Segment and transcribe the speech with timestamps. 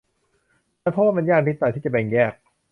[0.81, 2.33] ฉันพบว่ามันยากนิดหน่อยที่จะแบ่งแยก